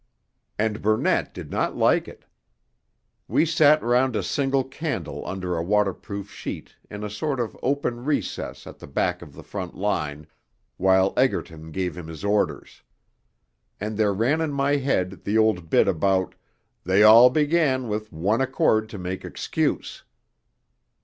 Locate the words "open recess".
7.61-8.65